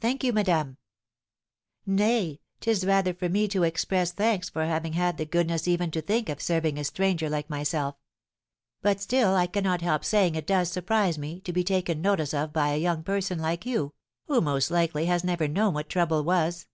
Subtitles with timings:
[0.00, 0.78] "Thank you, madame."
[1.86, 6.02] "Nay, 'tis rather for me to express thanks for having had the goodness even to
[6.02, 7.94] think of serving a stranger like myself.
[8.82, 12.52] But still I cannot help saying it does surprise me to be taken notice of
[12.52, 13.94] by a young person like you,
[14.26, 16.66] who most likely has never known what trouble was."